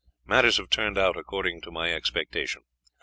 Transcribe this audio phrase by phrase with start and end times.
[0.25, 2.63] Matters have turned out according to my expectation.